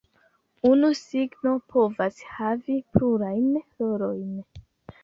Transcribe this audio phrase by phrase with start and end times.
[0.69, 3.47] Unu signo povas havi plurajn
[3.85, 4.35] rolojn.